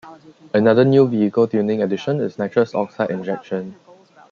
[0.55, 3.75] Another new vehicle tuning addition is nitrous oxide injection.